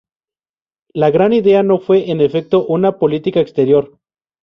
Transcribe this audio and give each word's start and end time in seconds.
La 0.95 1.11
Gran 1.11 1.31
Idea 1.31 1.61
no 1.61 1.77
fue 1.77 2.09
en 2.09 2.21
efecto 2.21 2.65
una 2.65 2.97
política 2.97 3.39
exterior. 3.39 3.99